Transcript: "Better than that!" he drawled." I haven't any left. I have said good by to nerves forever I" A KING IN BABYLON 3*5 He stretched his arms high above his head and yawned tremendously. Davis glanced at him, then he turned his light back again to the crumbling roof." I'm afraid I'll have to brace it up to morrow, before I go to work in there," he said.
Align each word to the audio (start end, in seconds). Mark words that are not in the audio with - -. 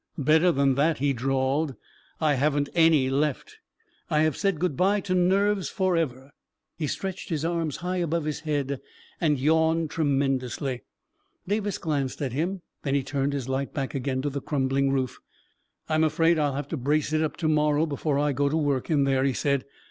"Better 0.17 0.51
than 0.51 0.73
that!" 0.73 0.97
he 0.97 1.13
drawled." 1.13 1.75
I 2.19 2.33
haven't 2.33 2.69
any 2.73 3.07
left. 3.11 3.57
I 4.09 4.21
have 4.21 4.35
said 4.35 4.57
good 4.59 4.75
by 4.75 4.99
to 5.01 5.13
nerves 5.13 5.69
forever 5.69 6.15
I" 6.15 6.19
A 6.21 6.21
KING 6.21 6.25
IN 6.25 6.27
BABYLON 6.27 6.31
3*5 6.31 6.31
He 6.79 6.87
stretched 6.87 7.29
his 7.29 7.45
arms 7.45 7.75
high 7.85 7.97
above 7.97 8.23
his 8.25 8.39
head 8.39 8.81
and 9.21 9.37
yawned 9.37 9.91
tremendously. 9.91 10.81
Davis 11.47 11.77
glanced 11.77 12.19
at 12.23 12.33
him, 12.33 12.63
then 12.81 12.95
he 12.95 13.03
turned 13.03 13.33
his 13.33 13.47
light 13.47 13.75
back 13.75 13.93
again 13.93 14.23
to 14.23 14.31
the 14.31 14.41
crumbling 14.41 14.89
roof." 14.91 15.19
I'm 15.87 16.03
afraid 16.03 16.39
I'll 16.39 16.53
have 16.55 16.69
to 16.69 16.77
brace 16.77 17.13
it 17.13 17.21
up 17.21 17.37
to 17.37 17.47
morrow, 17.47 17.85
before 17.85 18.17
I 18.17 18.31
go 18.31 18.49
to 18.49 18.57
work 18.57 18.89
in 18.89 19.03
there," 19.03 19.23
he 19.23 19.33
said. 19.33 19.65